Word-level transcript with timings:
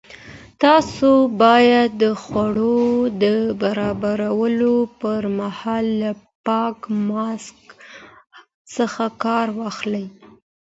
تاسو 0.63 1.09
باید 1.43 1.89
د 2.03 2.05
خوړو 2.21 2.81
د 3.23 3.25
برابرولو 3.61 4.75
پر 5.01 5.21
مهال 5.39 5.85
له 6.01 6.11
پاک 6.47 6.77
ماسک 7.09 7.59
څخه 8.75 9.03
کار 9.23 9.47
واخلئ. 9.59 10.05